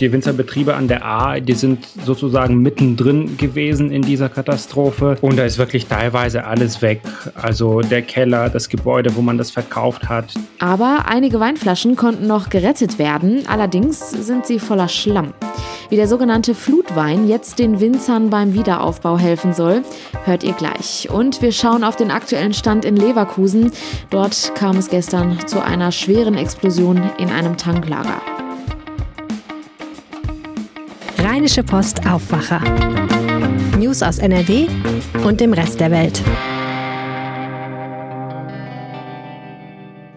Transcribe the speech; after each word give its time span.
Die 0.00 0.12
Winzerbetriebe 0.12 0.76
an 0.76 0.86
der 0.86 1.04
A, 1.04 1.40
die 1.40 1.54
sind 1.54 1.84
sozusagen 2.04 2.58
mittendrin 2.58 3.36
gewesen 3.36 3.90
in 3.90 4.02
dieser 4.02 4.28
Katastrophe 4.28 5.16
und 5.22 5.36
da 5.36 5.44
ist 5.44 5.58
wirklich 5.58 5.86
teilweise 5.86 6.44
alles 6.44 6.82
weg. 6.82 7.00
Also 7.34 7.80
der 7.80 8.02
Keller, 8.02 8.48
das 8.48 8.68
Gebäude, 8.68 9.16
wo 9.16 9.22
man 9.22 9.38
das 9.38 9.50
verkauft 9.50 10.08
hat. 10.08 10.34
Aber 10.60 11.06
einige 11.08 11.40
Weinflaschen 11.40 11.96
konnten 11.96 12.28
noch 12.28 12.48
gerettet 12.48 13.00
werden, 13.00 13.42
allerdings 13.48 14.10
sind 14.10 14.46
sie 14.46 14.60
voller 14.60 14.88
Schlamm. 14.88 15.34
Wie 15.90 15.96
der 15.96 16.06
sogenannte 16.06 16.54
Flutwein 16.54 17.26
jetzt 17.26 17.58
den 17.58 17.80
Winzern 17.80 18.30
beim 18.30 18.54
Wiederaufbau 18.54 19.18
helfen 19.18 19.52
soll, 19.52 19.82
hört 20.24 20.44
ihr 20.44 20.52
gleich. 20.52 21.08
Und 21.10 21.42
wir 21.42 21.50
schauen 21.50 21.82
auf 21.82 21.96
den 21.96 22.12
aktuellen 22.12 22.52
Stand 22.52 22.84
in 22.84 22.94
Leverkusen. 22.94 23.72
Dort 24.10 24.54
kam 24.54 24.76
es 24.76 24.90
gestern 24.90 25.38
zu 25.46 25.64
einer 25.64 25.90
schweren 25.90 26.34
Explosion 26.34 27.02
in 27.18 27.30
einem 27.30 27.56
Tanklager. 27.56 28.20
Rheinische 31.48 31.64
Post 31.64 32.06
Aufwacher. 32.06 32.60
News 33.78 34.02
aus 34.02 34.18
NRW 34.18 34.66
und 35.24 35.40
dem 35.40 35.54
Rest 35.54 35.80
der 35.80 35.90
Welt. 35.90 36.22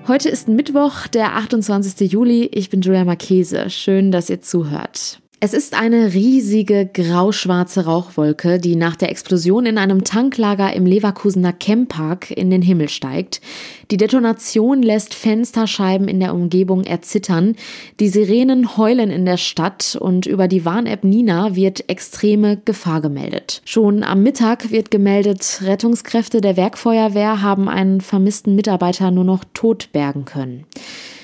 Heute 0.09 0.27
ist 0.27 0.49
Mittwoch, 0.49 1.07
der 1.07 1.37
28. 1.37 2.11
Juli. 2.11 2.49
Ich 2.51 2.69
bin 2.69 2.81
Julia 2.81 3.05
Marchese. 3.05 3.69
Schön, 3.69 4.11
dass 4.11 4.29
ihr 4.29 4.41
zuhört. 4.41 5.20
Es 5.43 5.55
ist 5.55 5.73
eine 5.73 6.13
riesige 6.13 6.85
grauschwarze 6.85 7.85
Rauchwolke, 7.85 8.59
die 8.59 8.75
nach 8.75 8.95
der 8.95 9.09
Explosion 9.09 9.65
in 9.65 9.79
einem 9.79 10.03
Tanklager 10.03 10.71
im 10.71 10.85
Leverkusener 10.85 11.51
Camppark 11.51 12.29
in 12.29 12.51
den 12.51 12.61
Himmel 12.61 12.89
steigt. 12.89 13.41
Die 13.89 13.97
Detonation 13.97 14.83
lässt 14.83 15.15
Fensterscheiben 15.15 16.07
in 16.07 16.19
der 16.19 16.35
Umgebung 16.35 16.83
erzittern. 16.83 17.55
Die 17.99 18.09
Sirenen 18.09 18.77
heulen 18.77 19.09
in 19.09 19.25
der 19.25 19.37
Stadt 19.37 19.97
und 19.99 20.27
über 20.27 20.47
die 20.47 20.63
Warn-App 20.63 21.03
Nina 21.03 21.55
wird 21.55 21.89
extreme 21.89 22.57
Gefahr 22.63 23.01
gemeldet. 23.01 23.63
Schon 23.65 24.03
am 24.03 24.21
Mittag 24.21 24.69
wird 24.69 24.91
gemeldet, 24.91 25.61
Rettungskräfte 25.63 26.41
der 26.41 26.55
Werkfeuerwehr 26.55 27.41
haben 27.41 27.67
einen 27.67 28.01
vermissten 28.01 28.55
Mitarbeiter 28.55 29.09
nur 29.09 29.23
noch 29.23 29.43
tot 29.55 29.89
bergen 29.91 30.25
können. 30.25 30.67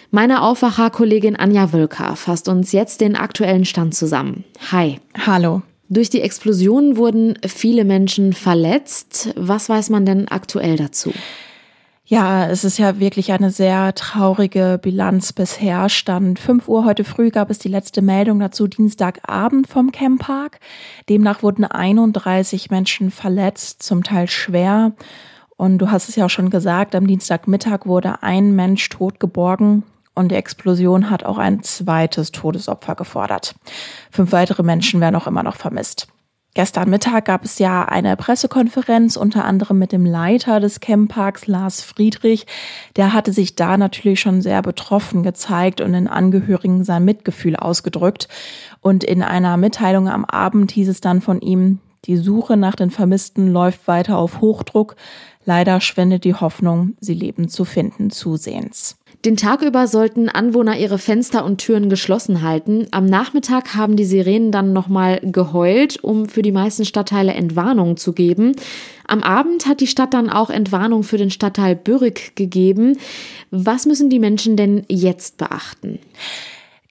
Meine 0.09 0.41
Aufwacher-Kollegin 0.41 1.35
Anja 1.35 1.73
Wölker 1.73 2.15
fasst 2.15 2.47
uns 2.47 2.71
jetzt 2.71 3.01
den 3.01 3.17
aktuellen 3.17 3.65
Stand 3.65 3.93
zusammen. 3.93 4.45
Hi. 4.71 5.01
Hallo. 5.25 5.63
Durch 5.89 6.09
die 6.09 6.21
Explosion 6.21 6.95
wurden 6.95 7.37
viele 7.45 7.83
Menschen 7.83 8.31
verletzt. 8.31 9.33
Was 9.35 9.67
weiß 9.67 9.89
man 9.89 10.05
denn 10.05 10.29
aktuell 10.29 10.77
dazu? 10.77 11.11
Ja, 12.05 12.47
es 12.47 12.63
ist 12.63 12.77
ja 12.77 13.01
wirklich 13.01 13.33
eine 13.33 13.51
sehr 13.51 13.93
traurige 13.95 14.79
Bilanz 14.81 15.33
bisher. 15.33 15.89
Stand 15.89 16.39
5 16.39 16.69
Uhr 16.69 16.85
heute 16.85 17.03
früh 17.03 17.29
gab 17.29 17.49
es 17.49 17.59
die 17.59 17.67
letzte 17.67 18.01
Meldung 18.01 18.39
dazu, 18.39 18.67
Dienstagabend 18.67 19.67
vom 19.67 19.91
Camppark. 19.91 20.61
Demnach 21.09 21.43
wurden 21.43 21.65
31 21.65 22.69
Menschen 22.69 23.11
verletzt, 23.11 23.83
zum 23.83 24.05
Teil 24.05 24.29
schwer. 24.29 24.93
Und 25.57 25.79
du 25.79 25.91
hast 25.91 26.07
es 26.07 26.15
ja 26.15 26.25
auch 26.25 26.29
schon 26.29 26.49
gesagt, 26.49 26.95
am 26.95 27.07
Dienstagmittag 27.07 27.85
wurde 27.85 28.23
ein 28.23 28.55
Mensch 28.55 28.87
tot 28.87 29.19
geborgen 29.19 29.83
und 30.17 30.29
die 30.29 30.35
Explosion 30.35 31.09
hat 31.09 31.23
auch 31.23 31.37
ein 31.37 31.63
zweites 31.63 32.31
Todesopfer 32.31 32.95
gefordert. 32.95 33.55
Fünf 34.11 34.31
weitere 34.31 34.63
Menschen 34.63 34.99
werden 34.99 35.15
auch 35.15 35.27
immer 35.27 35.43
noch 35.43 35.55
vermisst. 35.55 36.07
Gestern 36.55 36.89
Mittag 36.89 37.25
gab 37.25 37.45
es 37.45 37.59
ja 37.59 37.85
eine 37.85 38.17
Pressekonferenz, 38.17 39.15
unter 39.15 39.45
anderem 39.45 39.77
mit 39.77 39.91
dem 39.91 40.07
Leiter 40.07 40.59
des 40.59 40.79
Campparks, 40.79 41.45
Lars 41.45 41.83
Friedrich. 41.83 42.47
Der 42.95 43.13
hatte 43.13 43.31
sich 43.31 43.55
da 43.55 43.77
natürlich 43.77 44.19
schon 44.19 44.41
sehr 44.41 44.63
betroffen 44.63 45.21
gezeigt 45.21 45.81
und 45.81 45.93
den 45.93 46.07
Angehörigen 46.07 46.83
sein 46.83 47.05
Mitgefühl 47.05 47.55
ausgedrückt. 47.55 48.27
Und 48.81 49.03
in 49.03 49.21
einer 49.21 49.55
Mitteilung 49.55 50.09
am 50.09 50.25
Abend 50.25 50.71
hieß 50.71 50.89
es 50.89 50.99
dann 50.99 51.21
von 51.21 51.41
ihm, 51.41 51.79
die 52.05 52.17
Suche 52.17 52.57
nach 52.57 52.75
den 52.75 52.89
Vermissten 52.89 53.51
läuft 53.51 53.87
weiter 53.87 54.17
auf 54.17 54.41
Hochdruck. 54.41 54.95
Leider 55.45 55.79
schwindet 55.79 56.23
die 56.23 56.33
Hoffnung, 56.33 56.95
sie 56.99 57.13
leben 57.13 57.49
zu 57.49 57.65
finden, 57.65 58.09
zusehends. 58.09 58.96
Den 59.25 59.35
Tag 59.35 59.61
über 59.63 59.87
sollten 59.87 60.29
Anwohner 60.29 60.77
ihre 60.77 60.99
Fenster 60.99 61.43
und 61.43 61.57
Türen 61.57 61.89
geschlossen 61.89 62.43
halten. 62.43 62.87
Am 62.91 63.05
Nachmittag 63.05 63.75
haben 63.75 63.95
die 63.95 64.05
Sirenen 64.05 64.51
dann 64.51 64.73
nochmal 64.73 65.19
geheult, 65.21 66.03
um 66.03 66.27
für 66.29 66.43
die 66.43 66.51
meisten 66.51 66.85
Stadtteile 66.85 67.33
Entwarnung 67.33 67.97
zu 67.97 68.13
geben. 68.13 68.55
Am 69.07 69.23
Abend 69.23 69.65
hat 69.65 69.81
die 69.81 69.87
Stadt 69.87 70.13
dann 70.13 70.29
auch 70.29 70.49
Entwarnung 70.49 71.03
für 71.03 71.17
den 71.17 71.31
Stadtteil 71.31 71.75
Bürrig 71.75 72.35
gegeben. 72.35 72.97
Was 73.49 73.85
müssen 73.85 74.09
die 74.09 74.19
Menschen 74.19 74.55
denn 74.55 74.83
jetzt 74.87 75.37
beachten? 75.37 75.99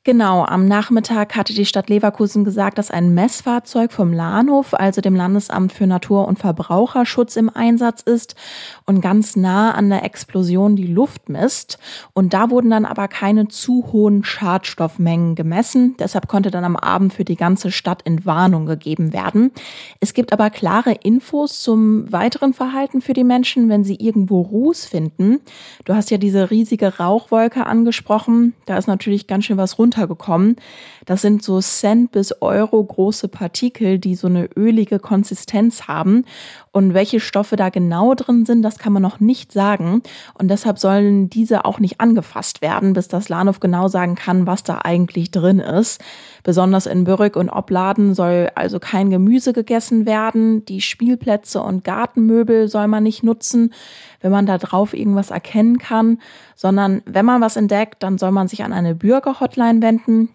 Genau, 0.06 0.44
am 0.44 0.68
Nachmittag 0.68 1.34
hatte 1.34 1.52
die 1.52 1.66
Stadt 1.66 1.88
Leverkusen 1.88 2.44
gesagt, 2.44 2.78
dass 2.78 2.92
ein 2.92 3.12
Messfahrzeug 3.12 3.90
vom 3.90 4.12
Lahnhof, 4.12 4.72
also 4.72 5.00
dem 5.00 5.16
Landesamt 5.16 5.72
für 5.72 5.88
Natur- 5.88 6.28
und 6.28 6.38
Verbraucherschutz, 6.38 7.34
im 7.34 7.50
Einsatz 7.50 8.02
ist 8.02 8.36
und 8.84 9.00
ganz 9.00 9.34
nah 9.34 9.72
an 9.72 9.90
der 9.90 10.04
Explosion 10.04 10.76
die 10.76 10.86
Luft 10.86 11.28
misst. 11.28 11.80
Und 12.12 12.34
da 12.34 12.50
wurden 12.50 12.70
dann 12.70 12.84
aber 12.84 13.08
keine 13.08 13.48
zu 13.48 13.88
hohen 13.90 14.22
Schadstoffmengen 14.22 15.34
gemessen. 15.34 15.96
Deshalb 15.98 16.28
konnte 16.28 16.52
dann 16.52 16.62
am 16.62 16.76
Abend 16.76 17.12
für 17.12 17.24
die 17.24 17.34
ganze 17.34 17.72
Stadt 17.72 18.06
Entwarnung 18.06 18.66
gegeben 18.66 19.12
werden. 19.12 19.50
Es 19.98 20.14
gibt 20.14 20.32
aber 20.32 20.50
klare 20.50 20.92
Infos 20.92 21.62
zum 21.62 22.12
weiteren 22.12 22.54
Verhalten 22.54 23.00
für 23.00 23.12
die 23.12 23.24
Menschen, 23.24 23.68
wenn 23.68 23.82
sie 23.82 23.96
irgendwo 23.96 24.42
Ruß 24.42 24.84
finden. 24.84 25.40
Du 25.84 25.96
hast 25.96 26.12
ja 26.12 26.18
diese 26.18 26.52
riesige 26.52 26.98
Rauchwolke 26.98 27.66
angesprochen. 27.66 28.54
Da 28.66 28.78
ist 28.78 28.86
natürlich 28.86 29.26
ganz 29.26 29.46
schön 29.46 29.56
was 29.56 29.80
runter 29.80 29.95
runtergekommen. 29.96 30.56
Das 31.04 31.22
sind 31.22 31.42
so 31.42 31.60
Cent 31.60 32.12
bis 32.12 32.42
Euro 32.42 32.82
große 32.82 33.28
Partikel, 33.28 33.98
die 33.98 34.14
so 34.14 34.26
eine 34.26 34.48
ölige 34.56 34.98
Konsistenz 34.98 35.84
haben. 35.88 36.24
Und 36.72 36.94
welche 36.94 37.20
Stoffe 37.20 37.56
da 37.56 37.70
genau 37.70 38.14
drin 38.14 38.44
sind, 38.44 38.62
das 38.62 38.78
kann 38.78 38.92
man 38.92 39.02
noch 39.02 39.20
nicht 39.20 39.52
sagen. 39.52 40.02
Und 40.34 40.48
deshalb 40.48 40.78
sollen 40.78 41.30
diese 41.30 41.64
auch 41.64 41.78
nicht 41.78 42.00
angefasst 42.00 42.60
werden, 42.60 42.92
bis 42.92 43.08
das 43.08 43.28
Lahnhof 43.28 43.60
genau 43.60 43.88
sagen 43.88 44.14
kann, 44.14 44.46
was 44.46 44.62
da 44.62 44.80
eigentlich 44.84 45.30
drin 45.30 45.58
ist. 45.58 46.02
Besonders 46.42 46.86
in 46.86 47.04
Bürrig 47.04 47.36
und 47.36 47.50
Obladen 47.50 48.14
soll 48.14 48.50
also 48.54 48.78
kein 48.78 49.10
Gemüse 49.10 49.52
gegessen 49.52 50.06
werden. 50.06 50.64
Die 50.66 50.80
Spielplätze 50.80 51.62
und 51.62 51.84
Gartenmöbel 51.84 52.68
soll 52.68 52.88
man 52.88 53.04
nicht 53.04 53.22
nutzen, 53.22 53.72
wenn 54.20 54.32
man 54.32 54.46
da 54.46 54.58
drauf 54.58 54.92
irgendwas 54.92 55.30
erkennen 55.30 55.78
kann, 55.78 56.18
sondern 56.56 57.02
wenn 57.06 57.24
man 57.24 57.40
was 57.40 57.56
entdeckt, 57.56 58.02
dann 58.02 58.18
soll 58.18 58.32
man 58.32 58.48
sich 58.48 58.64
an 58.64 58.72
eine 58.72 58.94
Bürgerhotline 58.94 59.82
wenden 59.82 59.85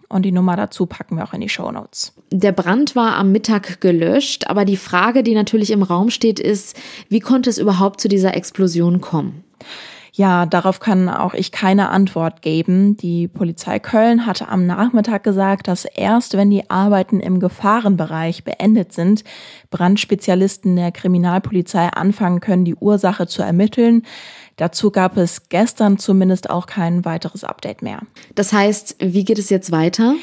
und 0.08 0.22
die 0.22 0.32
Nummer 0.32 0.56
dazu 0.56 0.86
packen 0.86 1.16
wir 1.16 1.24
auch 1.24 1.34
in 1.34 1.40
die 1.40 1.48
Show 1.48 1.70
Notes. 1.70 2.12
Der 2.30 2.52
Brand 2.52 2.96
war 2.96 3.16
am 3.16 3.32
Mittag 3.32 3.80
gelöscht, 3.80 4.46
aber 4.48 4.64
die 4.64 4.76
Frage, 4.76 5.22
die 5.22 5.34
natürlich 5.34 5.70
im 5.70 5.82
Raum 5.82 6.10
steht, 6.10 6.40
ist, 6.40 6.76
wie 7.08 7.20
konnte 7.20 7.50
es 7.50 7.58
überhaupt 7.58 8.00
zu 8.00 8.08
dieser 8.08 8.34
Explosion 8.34 9.00
kommen? 9.00 9.44
Ja, 10.14 10.44
darauf 10.44 10.78
kann 10.78 11.08
auch 11.08 11.32
ich 11.32 11.52
keine 11.52 11.88
Antwort 11.88 12.42
geben. 12.42 12.98
Die 12.98 13.28
Polizei 13.28 13.78
Köln 13.78 14.26
hatte 14.26 14.48
am 14.48 14.66
Nachmittag 14.66 15.24
gesagt, 15.24 15.68
dass 15.68 15.86
erst 15.86 16.36
wenn 16.36 16.50
die 16.50 16.68
Arbeiten 16.68 17.18
im 17.18 17.40
Gefahrenbereich 17.40 18.44
beendet 18.44 18.92
sind, 18.92 19.24
Brandspezialisten 19.70 20.76
der 20.76 20.92
Kriminalpolizei 20.92 21.88
anfangen 21.88 22.40
können, 22.40 22.66
die 22.66 22.74
Ursache 22.74 23.26
zu 23.26 23.40
ermitteln. 23.40 24.02
Dazu 24.56 24.90
gab 24.90 25.16
es 25.16 25.48
gestern 25.48 25.98
zumindest 25.98 26.50
auch 26.50 26.66
kein 26.66 27.06
weiteres 27.06 27.42
Update 27.42 27.80
mehr. 27.80 28.00
Das 28.34 28.52
heißt, 28.52 28.96
wie 29.00 29.24
geht 29.24 29.38
es 29.38 29.48
jetzt 29.48 29.72
weiter? 29.72 30.14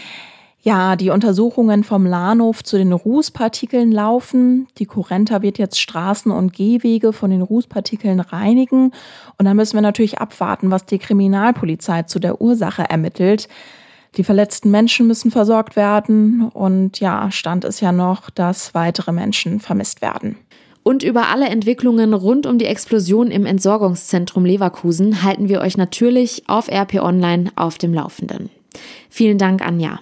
Ja, 0.62 0.98
die 0.98 1.10
Untersuchungen 1.10 1.86
vom 1.86 2.06
Lahnhof 2.06 2.64
zu 2.64 2.78
den 2.78 2.92
Rußpartikeln 2.92 3.94
laufen. 3.94 4.68
Die 4.78 4.86
Kurrenta 4.86 5.42
wird 5.42 5.58
jetzt 5.58 5.80
Straßen 5.80 6.34
und 6.34 6.52
Gehwege 6.52 7.14
von 7.14 7.32
den 7.32 7.42
Rußpartikeln 7.42 8.20
reinigen. 8.20 8.92
Und 9.38 9.46
dann 9.46 9.56
müssen 9.56 9.76
wir 9.76 9.82
natürlich 9.82 10.20
abwarten, 10.20 10.70
was 10.70 10.86
die 10.86 11.00
Kriminalpolizei 11.00 12.04
zu 12.04 12.20
der 12.20 12.42
Ursache 12.42 12.84
ermittelt. 12.84 13.48
Die 14.18 14.26
verletzten 14.26 14.70
Menschen 14.70 15.08
müssen 15.08 15.32
versorgt 15.32 15.78
werden. 15.78 16.50
Und 16.54 17.00
ja, 17.00 17.32
Stand 17.32 17.64
ist 17.64 17.80
ja 17.80 17.94
noch, 17.94 18.30
dass 18.30 18.74
weitere 18.74 19.14
Menschen 19.14 19.62
vermisst 19.62 20.02
werden. 20.02 20.36
Und 20.84 21.04
über 21.04 21.30
alle 21.30 21.48
Entwicklungen 21.48 22.14
rund 22.14 22.46
um 22.46 22.58
die 22.58 22.66
Explosion 22.66 23.32
im 23.32 23.46
Entsorgungszentrum 23.46 24.44
Leverkusen 24.44 25.24
halten 25.24 25.48
wir 25.48 25.62
euch 25.62 25.78
natürlich 25.78 26.50
auf 26.50 26.68
RP 26.70 26.96
Online 26.96 27.50
auf 27.56 27.78
dem 27.78 27.94
Laufenden. 27.94 28.50
Vielen 29.10 29.38
Dank, 29.38 29.66
Anja. 29.66 30.00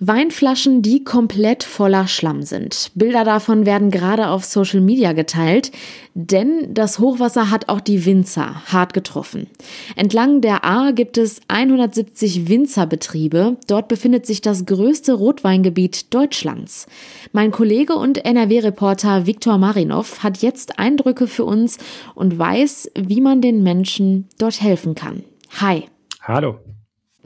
Weinflaschen, 0.00 0.80
die 0.82 1.02
komplett 1.02 1.64
voller 1.64 2.06
Schlamm 2.06 2.42
sind. 2.42 2.92
Bilder 2.94 3.24
davon 3.24 3.66
werden 3.66 3.90
gerade 3.90 4.28
auf 4.28 4.44
Social 4.44 4.80
Media 4.80 5.12
geteilt, 5.12 5.72
denn 6.14 6.72
das 6.72 7.00
Hochwasser 7.00 7.50
hat 7.50 7.68
auch 7.68 7.80
die 7.80 8.04
Winzer 8.04 8.62
hart 8.66 8.94
getroffen. 8.94 9.48
Entlang 9.96 10.40
der 10.40 10.64
A 10.64 10.92
gibt 10.92 11.18
es 11.18 11.40
170 11.48 12.48
Winzerbetriebe. 12.48 13.56
Dort 13.66 13.88
befindet 13.88 14.24
sich 14.24 14.40
das 14.40 14.66
größte 14.66 15.14
Rotweingebiet 15.14 16.14
Deutschlands. 16.14 16.86
Mein 17.32 17.50
Kollege 17.50 17.94
und 17.94 18.24
NRW-Reporter 18.24 19.26
Viktor 19.26 19.58
Marinov 19.58 20.22
hat 20.22 20.38
jetzt 20.38 20.78
Eindrücke 20.78 21.26
für 21.26 21.44
uns 21.44 21.78
und 22.14 22.38
weiß, 22.38 22.92
wie 22.96 23.20
man 23.20 23.40
den 23.40 23.64
Menschen 23.64 24.28
dort 24.38 24.60
helfen 24.60 24.94
kann. 24.94 25.24
Hi. 25.60 25.84
Hallo. 26.22 26.58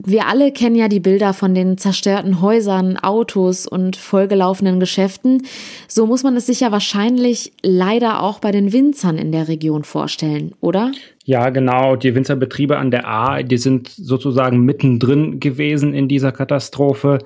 Wir 0.05 0.27
alle 0.27 0.51
kennen 0.51 0.75
ja 0.75 0.89
die 0.89 0.99
Bilder 0.99 1.33
von 1.33 1.55
den 1.55 1.77
zerstörten 1.77 2.41
Häusern, 2.41 2.97
Autos 2.97 3.65
und 3.65 3.95
vollgelaufenen 3.95 4.81
Geschäften. 4.81 5.43
So 5.87 6.05
muss 6.05 6.23
man 6.23 6.35
es 6.35 6.47
sich 6.47 6.59
ja 6.59 6.73
wahrscheinlich 6.73 7.53
leider 7.61 8.21
auch 8.21 8.39
bei 8.39 8.51
den 8.51 8.73
Winzern 8.73 9.17
in 9.17 9.31
der 9.31 9.47
Region 9.47 9.85
vorstellen, 9.85 10.53
oder? 10.59 10.91
Ja, 11.23 11.49
genau. 11.51 11.95
Die 11.95 12.13
Winzerbetriebe 12.15 12.77
an 12.77 12.91
der 12.91 13.07
A, 13.07 13.43
die 13.43 13.57
sind 13.57 13.87
sozusagen 13.89 14.59
mittendrin 14.59 15.39
gewesen 15.39 15.93
in 15.93 16.09
dieser 16.09 16.33
Katastrophe. 16.33 17.19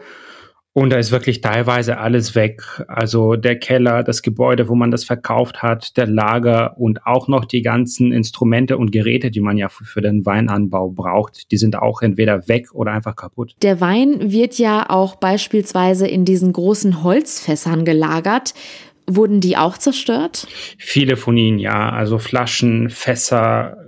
Und 0.73 0.91
da 0.91 0.97
ist 0.97 1.11
wirklich 1.11 1.41
teilweise 1.41 1.97
alles 1.97 2.35
weg. 2.35 2.61
Also 2.87 3.35
der 3.35 3.57
Keller, 3.57 4.03
das 4.03 4.21
Gebäude, 4.21 4.69
wo 4.69 4.75
man 4.75 4.91
das 4.91 5.05
verkauft 5.05 5.63
hat, 5.63 5.97
der 5.97 6.05
Lager 6.05 6.77
und 6.77 7.07
auch 7.07 7.27
noch 7.27 7.45
die 7.45 7.63
ganzen 7.63 8.11
Instrumente 8.11 8.77
und 8.77 8.91
Geräte, 8.91 9.31
die 9.31 9.41
man 9.41 9.57
ja 9.57 9.69
für 9.69 10.01
den 10.01 10.23
Weinanbau 10.25 10.91
braucht, 10.91 11.51
die 11.51 11.57
sind 11.57 11.75
auch 11.77 12.03
entweder 12.03 12.47
weg 12.47 12.67
oder 12.73 12.91
einfach 12.91 13.15
kaputt. 13.15 13.55
Der 13.63 13.81
Wein 13.81 14.31
wird 14.31 14.59
ja 14.59 14.87
auch 14.87 15.15
beispielsweise 15.15 16.07
in 16.07 16.25
diesen 16.25 16.53
großen 16.53 17.03
Holzfässern 17.03 17.83
gelagert. 17.83 18.53
Wurden 19.09 19.39
die 19.39 19.57
auch 19.57 19.77
zerstört? 19.77 20.47
Viele 20.77 21.17
von 21.17 21.37
ihnen, 21.37 21.59
ja. 21.59 21.89
Also 21.89 22.19
Flaschen, 22.19 22.89
Fässer, 22.89 23.86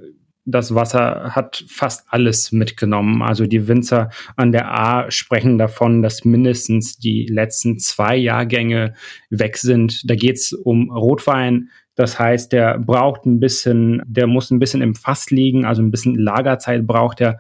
das 0.51 0.73
Wasser 0.73 1.31
hat 1.35 1.63
fast 1.67 2.05
alles 2.09 2.51
mitgenommen. 2.51 3.21
Also 3.21 3.45
die 3.45 3.67
Winzer 3.67 4.09
an 4.35 4.51
der 4.51 4.71
A 4.71 5.11
sprechen 5.11 5.57
davon, 5.57 6.01
dass 6.01 6.25
mindestens 6.25 6.97
die 6.97 7.25
letzten 7.25 7.79
zwei 7.79 8.15
Jahrgänge 8.15 8.93
weg 9.29 9.57
sind. 9.57 10.09
Da 10.09 10.15
geht 10.15 10.37
es 10.37 10.53
um 10.53 10.91
Rotwein. 10.91 11.69
Das 11.95 12.17
heißt, 12.17 12.53
der 12.53 12.79
braucht 12.79 13.25
ein 13.25 13.39
bisschen, 13.39 14.01
der 14.05 14.25
muss 14.25 14.51
ein 14.51 14.59
bisschen 14.59 14.81
im 14.81 14.95
Fass 14.95 15.31
liegen, 15.31 15.65
also 15.65 15.81
ein 15.81 15.91
bisschen 15.91 16.15
Lagerzeit 16.15 16.87
braucht 16.87 17.19
er. 17.19 17.39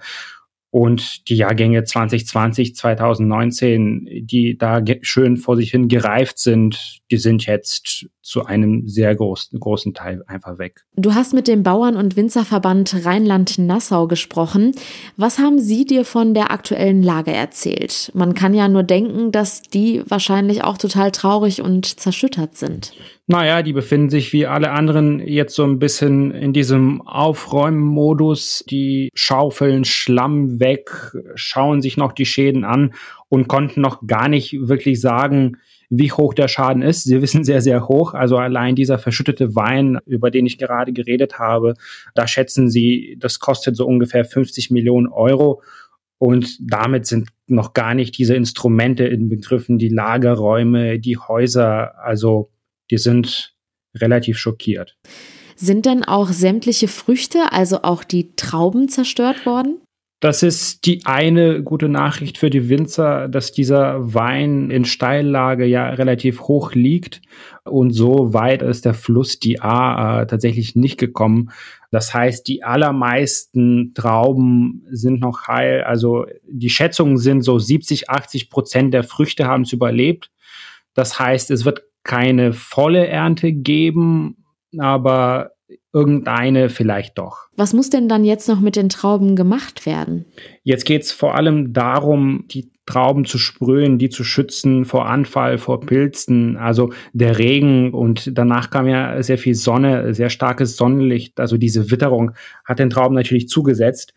Und 0.71 1.27
die 1.29 1.35
Jahrgänge 1.35 1.83
2020, 1.83 2.75
2019, 2.75 4.07
die 4.23 4.57
da 4.57 4.81
schön 5.01 5.37
vor 5.37 5.55
sich 5.55 5.71
hin 5.71 5.87
gereift 5.87 6.37
sind, 6.37 6.99
die 7.09 7.17
sind 7.17 7.45
jetzt 7.45 8.07
zu 8.21 8.45
einem 8.45 8.87
sehr 8.87 9.15
großen, 9.15 9.59
großen 9.59 9.95
Teil 9.95 10.23
einfach 10.27 10.59
weg. 10.59 10.85
Du 10.95 11.15
hast 11.15 11.33
mit 11.33 11.47
dem 11.47 11.63
Bauern- 11.63 11.95
und 11.95 12.15
Winzerverband 12.15 13.03
Rheinland-Nassau 13.03 14.05
gesprochen. 14.05 14.75
Was 15.17 15.39
haben 15.39 15.59
Sie 15.59 15.85
dir 15.85 16.05
von 16.05 16.35
der 16.35 16.51
aktuellen 16.51 17.01
Lage 17.01 17.31
erzählt? 17.31 18.11
Man 18.13 18.35
kann 18.35 18.53
ja 18.53 18.67
nur 18.67 18.83
denken, 18.83 19.31
dass 19.31 19.63
die 19.63 20.03
wahrscheinlich 20.07 20.63
auch 20.63 20.77
total 20.77 21.11
traurig 21.11 21.63
und 21.63 21.99
zerschüttert 21.99 22.55
sind. 22.55 22.93
Naja, 23.25 23.61
die 23.61 23.73
befinden 23.73 24.09
sich 24.09 24.33
wie 24.33 24.47
alle 24.47 24.71
anderen 24.71 25.19
jetzt 25.19 25.53
so 25.55 25.63
ein 25.63 25.77
bisschen 25.77 26.31
in 26.31 26.51
diesem 26.51 27.01
Aufräummodus. 27.03 28.63
Die 28.69 29.09
schaufeln 29.13 29.85
Schlamm 29.85 30.58
weg, 30.59 30.89
schauen 31.35 31.81
sich 31.81 31.97
noch 31.97 32.11
die 32.11 32.25
Schäden 32.25 32.63
an 32.63 32.93
und 33.29 33.47
konnten 33.47 33.81
noch 33.81 34.05
gar 34.05 34.27
nicht 34.27 34.67
wirklich 34.67 35.01
sagen, 35.01 35.57
wie 35.89 36.11
hoch 36.11 36.33
der 36.33 36.47
Schaden 36.47 36.81
ist. 36.81 37.03
Sie 37.03 37.21
wissen 37.21 37.43
sehr, 37.43 37.61
sehr 37.61 37.87
hoch. 37.87 38.13
Also 38.13 38.37
allein 38.37 38.75
dieser 38.75 38.99
verschüttete 38.99 39.55
Wein, 39.55 39.99
über 40.05 40.31
den 40.31 40.45
ich 40.45 40.57
gerade 40.57 40.93
geredet 40.93 41.39
habe, 41.39 41.75
da 42.15 42.27
schätzen 42.27 42.69
sie, 42.69 43.17
das 43.19 43.39
kostet 43.39 43.75
so 43.75 43.85
ungefähr 43.85 44.25
50 44.25 44.71
Millionen 44.71 45.07
Euro. 45.07 45.61
Und 46.17 46.57
damit 46.59 47.05
sind 47.05 47.29
noch 47.47 47.73
gar 47.73 47.93
nicht 47.93 48.17
diese 48.17 48.35
Instrumente 48.35 49.05
in 49.05 49.29
Begriffen, 49.29 49.77
die 49.77 49.89
Lagerräume, 49.89 50.99
die 50.99 51.17
Häuser. 51.17 51.97
Also 52.03 52.51
die 52.91 52.97
sind 52.97 53.55
relativ 53.95 54.37
schockiert. 54.37 54.97
Sind 55.55 55.85
denn 55.85 56.03
auch 56.03 56.29
sämtliche 56.29 56.87
Früchte, 56.87 57.51
also 57.51 57.81
auch 57.83 58.03
die 58.03 58.35
Trauben 58.35 58.87
zerstört 58.87 59.45
worden? 59.45 59.81
Das 60.21 60.43
ist 60.43 60.85
die 60.85 61.05
eine 61.05 61.63
gute 61.63 61.87
Nachricht 61.87 62.37
für 62.37 62.49
die 62.49 62.67
Winzer, 62.67 63.29
dass 63.29 63.53
dieser 63.53 64.13
Wein 64.13 64.69
in 64.69 64.83
Steillage 64.83 65.65
ja 65.65 65.89
relativ 65.91 66.41
hoch 66.41 66.73
liegt 66.73 67.21
und 67.63 67.91
so 67.91 68.33
weit 68.33 68.61
ist 68.61 68.83
der 68.83 68.93
Fluss 68.93 69.39
die 69.39 69.61
A 69.61 70.21
äh, 70.21 70.27
tatsächlich 70.27 70.75
nicht 70.75 70.97
gekommen. 70.99 71.51
Das 71.89 72.13
heißt, 72.13 72.45
die 72.49 72.63
allermeisten 72.63 73.93
Trauben 73.93 74.85
sind 74.91 75.21
noch 75.21 75.47
heil. 75.47 75.83
Also 75.83 76.25
die 76.45 76.69
Schätzungen 76.69 77.17
sind 77.17 77.41
so 77.41 77.57
70, 77.57 78.09
80 78.09 78.49
Prozent 78.49 78.93
der 78.93 79.03
Früchte 79.03 79.45
haben 79.45 79.63
es 79.63 79.71
überlebt. 79.71 80.31
Das 80.95 81.17
heißt, 81.17 81.49
es 81.49 81.63
wird 81.63 81.83
keine 82.03 82.51
volle 82.51 83.07
Ernte 83.07 83.53
geben, 83.53 84.43
aber 84.77 85.51
irgendeine 85.93 86.69
vielleicht 86.69 87.17
doch. 87.17 87.47
Was 87.55 87.73
muss 87.73 87.89
denn 87.89 88.07
dann 88.07 88.25
jetzt 88.25 88.47
noch 88.47 88.59
mit 88.59 88.75
den 88.75 88.89
Trauben 88.89 89.35
gemacht 89.35 89.85
werden? 89.85 90.25
Jetzt 90.63 90.85
geht 90.85 91.03
es 91.03 91.11
vor 91.11 91.35
allem 91.35 91.73
darum, 91.73 92.45
die 92.47 92.71
Trauben 92.85 93.25
zu 93.25 93.37
sprühen, 93.37 93.99
die 93.99 94.09
zu 94.09 94.23
schützen 94.23 94.83
vor 94.83 95.07
Anfall, 95.07 95.59
vor 95.59 95.79
Pilzen, 95.79 96.57
also 96.57 96.91
der 97.13 97.37
Regen 97.37 97.93
und 97.93 98.31
danach 98.35 98.71
kam 98.71 98.87
ja 98.87 99.21
sehr 99.21 99.37
viel 99.37 99.53
Sonne, 99.53 100.15
sehr 100.15 100.31
starkes 100.31 100.75
Sonnenlicht, 100.75 101.39
also 101.39 101.57
diese 101.57 101.91
Witterung 101.91 102.31
hat 102.65 102.79
den 102.79 102.89
Trauben 102.89 103.13
natürlich 103.13 103.47
zugesetzt 103.47 104.13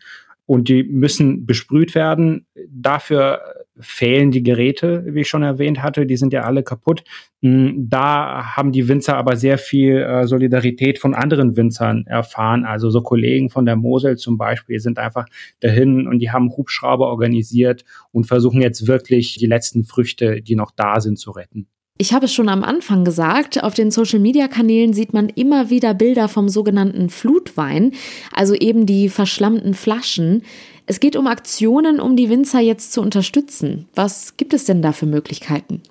und 0.47 0.69
die 0.69 0.83
müssen 0.83 1.45
besprüht 1.45 1.93
werden. 1.93 2.47
Dafür 2.67 3.41
fehlen 3.79 4.31
die 4.31 4.43
Geräte, 4.43 5.03
wie 5.07 5.21
ich 5.21 5.27
schon 5.27 5.43
erwähnt 5.43 5.81
hatte, 5.81 6.05
die 6.05 6.17
sind 6.17 6.33
ja 6.33 6.43
alle 6.43 6.63
kaputt. 6.63 7.03
Hm, 7.41 7.89
da 7.89 8.55
haben 8.55 8.71
die 8.71 8.87
Winzer 8.87 9.17
aber 9.17 9.35
sehr 9.35 9.57
viel 9.57 9.97
äh, 9.97 10.27
Solidarität 10.27 10.99
von 10.99 11.15
anderen 11.15 11.57
Winzern 11.57 12.05
erfahren. 12.05 12.65
Also 12.65 12.89
so 12.89 13.01
Kollegen 13.01 13.49
von 13.49 13.65
der 13.65 13.75
Mosel 13.75 14.17
zum 14.17 14.37
Beispiel 14.37 14.79
sind 14.79 14.99
einfach 14.99 15.25
dahin 15.59 16.07
und 16.07 16.19
die 16.19 16.31
haben 16.31 16.55
Hubschrauber 16.55 17.07
organisiert 17.07 17.83
und 18.11 18.25
versuchen 18.25 18.61
jetzt 18.61 18.87
wirklich 18.87 19.37
die 19.37 19.47
letzten 19.47 19.83
Früchte, 19.83 20.41
die 20.41 20.55
noch 20.55 20.71
da 20.71 20.99
sind, 20.99 21.17
zu 21.17 21.31
retten. 21.31 21.67
Ich 21.99 22.11
habe 22.11 22.25
es 22.25 22.33
schon 22.33 22.49
am 22.49 22.63
Anfang 22.63 23.05
gesagt, 23.05 23.63
auf 23.63 23.75
den 23.75 23.91
Social-Media-Kanälen 23.91 24.93
sieht 24.93 25.13
man 25.13 25.29
immer 25.29 25.69
wieder 25.69 25.93
Bilder 25.93 26.27
vom 26.27 26.49
sogenannten 26.49 27.09
Flutwein, 27.09 27.91
also 28.31 28.55
eben 28.55 28.87
die 28.87 29.09
verschlammten 29.09 29.75
Flaschen. 29.75 30.41
Es 30.87 30.99
geht 30.99 31.15
um 31.15 31.27
Aktionen, 31.27 31.99
um 31.99 32.15
die 32.15 32.29
Winzer 32.29 32.59
jetzt 32.61 32.93
zu 32.93 33.01
unterstützen. 33.01 33.87
Was 33.93 34.37
gibt 34.37 34.55
es 34.55 34.65
denn 34.65 34.81
da 34.81 34.91
für 34.91 35.05
Möglichkeiten? 35.05 35.83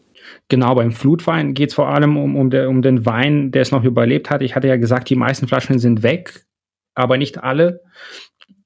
Genau, 0.49 0.75
beim 0.75 0.91
Flutwein 0.91 1.55
geht 1.55 1.69
es 1.69 1.75
vor 1.75 1.89
allem 1.89 2.17
um, 2.17 2.35
um, 2.35 2.51
der, 2.51 2.69
um 2.69 2.83
den 2.83 3.07
Wein, 3.07 3.53
der 3.53 3.63
es 3.63 3.71
noch 3.71 3.85
überlebt 3.85 4.29
hat. 4.29 4.43
Ich 4.43 4.57
hatte 4.57 4.69
ja 4.69 4.77
gesagt, 4.77 5.09
die 5.09 5.17
meisten 5.17 5.47
Flaschen 5.47 5.79
sind 5.79 6.03
weg, 6.03 6.45
aber 6.97 7.17
nicht 7.17 7.43
alle. 7.43 7.81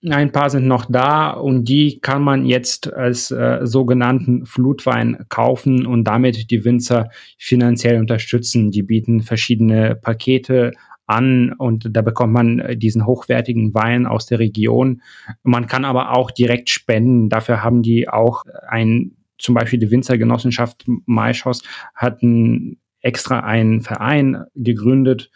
Ein 0.08 0.30
paar 0.30 0.50
sind 0.50 0.66
noch 0.68 0.86
da 0.88 1.30
und 1.30 1.64
die 1.64 1.98
kann 2.00 2.22
man 2.22 2.46
jetzt 2.46 2.92
als 2.92 3.30
äh, 3.30 3.60
sogenannten 3.62 4.46
Flutwein 4.46 5.24
kaufen 5.28 5.84
und 5.84 6.04
damit 6.04 6.50
die 6.50 6.64
Winzer 6.64 7.08
finanziell 7.38 7.98
unterstützen. 7.98 8.70
Die 8.70 8.82
bieten 8.82 9.22
verschiedene 9.22 9.96
Pakete 9.96 10.72
an 11.06 11.52
und 11.52 11.88
da 11.90 12.02
bekommt 12.02 12.32
man 12.32 12.78
diesen 12.78 13.06
hochwertigen 13.06 13.74
Wein 13.74 14.06
aus 14.06 14.26
der 14.26 14.38
Region. 14.38 15.02
Man 15.42 15.66
kann 15.66 15.84
aber 15.84 16.12
auch 16.12 16.30
direkt 16.30 16.70
spenden. 16.70 17.28
Dafür 17.28 17.62
haben 17.62 17.82
die 17.82 18.08
auch 18.08 18.42
ein, 18.68 19.12
zum 19.38 19.54
Beispiel 19.54 19.78
die 19.78 19.90
Winzergenossenschaft 19.90 20.84
Maischoss 21.06 21.62
hat 21.94 22.22
ein, 22.22 22.78
extra 23.00 23.40
einen 23.40 23.82
Verein 23.82 24.44
gegründet, 24.56 25.30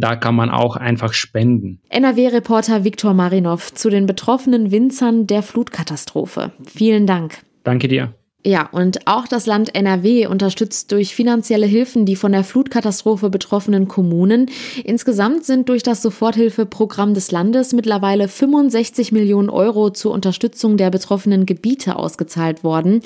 da 0.00 0.16
kann 0.16 0.34
man 0.34 0.50
auch 0.50 0.76
einfach 0.76 1.12
spenden. 1.12 1.80
NRW-Reporter 1.90 2.84
Viktor 2.84 3.14
Marinov 3.14 3.74
zu 3.74 3.90
den 3.90 4.06
betroffenen 4.06 4.70
Winzern 4.70 5.26
der 5.26 5.42
Flutkatastrophe. 5.42 6.52
Vielen 6.64 7.06
Dank. 7.06 7.38
Danke 7.64 7.88
dir. 7.88 8.14
Ja, 8.44 8.68
und 8.72 9.06
auch 9.06 9.28
das 9.28 9.46
Land 9.46 9.72
NRW 9.76 10.26
unterstützt 10.26 10.90
durch 10.90 11.14
finanzielle 11.14 11.66
Hilfen 11.66 12.06
die 12.06 12.16
von 12.16 12.32
der 12.32 12.42
Flutkatastrophe 12.42 13.30
betroffenen 13.30 13.86
Kommunen. 13.86 14.50
Insgesamt 14.82 15.44
sind 15.44 15.68
durch 15.68 15.84
das 15.84 16.02
Soforthilfeprogramm 16.02 17.14
des 17.14 17.30
Landes 17.30 17.72
mittlerweile 17.72 18.26
65 18.26 19.12
Millionen 19.12 19.48
Euro 19.48 19.90
zur 19.90 20.10
Unterstützung 20.10 20.76
der 20.76 20.90
betroffenen 20.90 21.46
Gebiete 21.46 21.94
ausgezahlt 21.94 22.64
worden. 22.64 23.02